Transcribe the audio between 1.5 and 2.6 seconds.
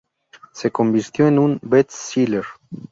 best-seller.